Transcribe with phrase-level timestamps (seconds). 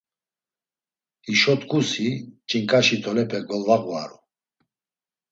[1.25, 2.09] Hişo t̆ǩusi,
[2.47, 4.17] Ç̌inǩaşi tolepe golvağvaru.